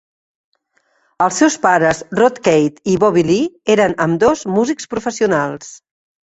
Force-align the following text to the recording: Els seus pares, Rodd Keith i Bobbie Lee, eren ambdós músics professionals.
Els 1.25 1.35
seus 1.41 1.57
pares, 1.65 1.99
Rodd 2.19 2.39
Keith 2.47 2.79
i 2.95 2.95
Bobbie 3.05 3.25
Lee, 3.29 3.45
eren 3.75 3.95
ambdós 4.07 4.43
músics 4.57 4.91
professionals. 4.97 5.71